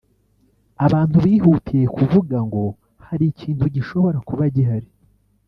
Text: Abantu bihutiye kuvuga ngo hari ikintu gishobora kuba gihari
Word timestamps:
Abantu 0.85 1.17
bihutiye 1.25 1.85
kuvuga 1.97 2.37
ngo 2.47 2.63
hari 3.07 3.25
ikintu 3.31 3.65
gishobora 3.75 4.17
kuba 4.27 4.43
gihari 4.55 4.89